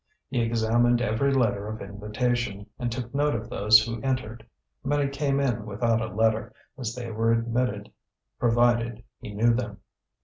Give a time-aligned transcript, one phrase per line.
[0.29, 4.43] He examined every letter of invitation, and took note of those who entered;
[4.83, 7.91] many came in without a letter, as they were admitted
[8.39, 9.77] provided he knew them.